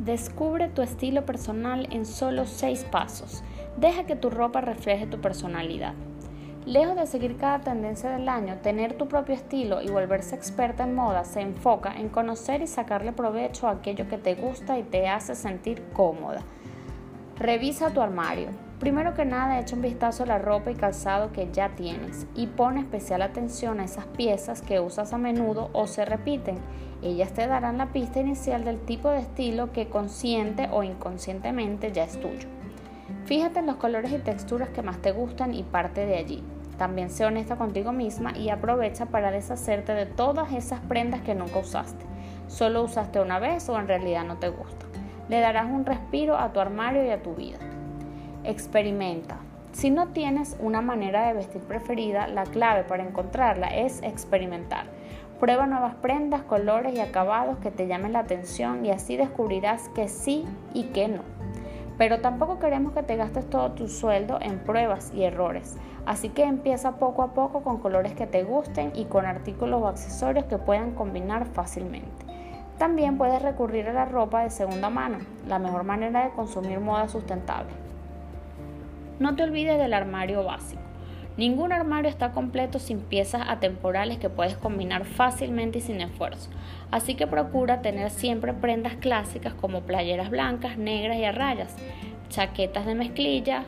[0.00, 3.44] Descubre tu estilo personal en solo 6 pasos.
[3.76, 5.92] Deja que tu ropa refleje tu personalidad.
[6.64, 10.94] Lejos de seguir cada tendencia del año, tener tu propio estilo y volverse experta en
[10.94, 15.06] moda se enfoca en conocer y sacarle provecho a aquello que te gusta y te
[15.06, 16.40] hace sentir cómoda.
[17.38, 18.48] Revisa tu armario.
[18.80, 22.46] Primero que nada, echa un vistazo a la ropa y calzado que ya tienes y
[22.46, 26.56] pone especial atención a esas piezas que usas a menudo o se repiten.
[27.02, 32.04] Ellas te darán la pista inicial del tipo de estilo que consciente o inconscientemente ya
[32.04, 32.48] es tuyo.
[33.26, 36.42] Fíjate en los colores y texturas que más te gustan y parte de allí.
[36.78, 41.58] También sé honesta contigo misma y aprovecha para deshacerte de todas esas prendas que nunca
[41.58, 42.06] usaste.
[42.48, 44.90] Solo usaste una vez o en realidad no te gustan
[45.30, 47.58] le darás un respiro a tu armario y a tu vida.
[48.42, 49.36] Experimenta.
[49.72, 54.86] Si no tienes una manera de vestir preferida, la clave para encontrarla es experimentar.
[55.38, 60.08] Prueba nuevas prendas, colores y acabados que te llamen la atención y así descubrirás que
[60.08, 61.20] sí y que no.
[61.98, 65.76] Pero tampoco queremos que te gastes todo tu sueldo en pruebas y errores.
[66.06, 69.86] Así que empieza poco a poco con colores que te gusten y con artículos o
[69.86, 72.24] accesorios que puedan combinar fácilmente.
[72.78, 77.06] También puedes recurrir a la ropa de segunda mano, la mejor manera de consumir moda
[77.06, 77.70] sustentable.
[79.20, 80.80] No te olvides del armario básico.
[81.36, 86.48] Ningún armario está completo sin piezas atemporales que puedes combinar fácilmente y sin esfuerzo.
[86.90, 91.76] Así que procura tener siempre prendas clásicas como playeras blancas, negras y a rayas,
[92.30, 93.64] chaquetas de mezclilla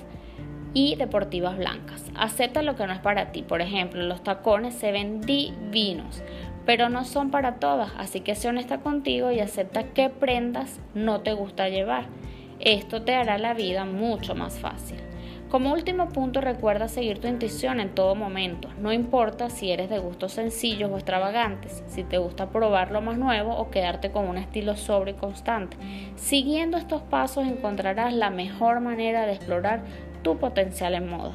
[0.72, 2.11] y deportivas blancas.
[2.16, 3.42] Acepta lo que no es para ti.
[3.42, 6.22] Por ejemplo, los tacones se ven divinos,
[6.64, 11.20] pero no son para todas, así que sé honesta contigo y acepta qué prendas no
[11.20, 12.06] te gusta llevar.
[12.59, 15.11] Esto te hará la vida mucho más fácil.
[15.53, 18.70] Como último punto, recuerda seguir tu intuición en todo momento.
[18.78, 23.19] No importa si eres de gustos sencillos o extravagantes, si te gusta probar lo más
[23.19, 25.77] nuevo o quedarte con un estilo sobre y constante.
[26.17, 29.82] Siguiendo estos pasos encontrarás la mejor manera de explorar
[30.22, 31.34] tu potencial en moda.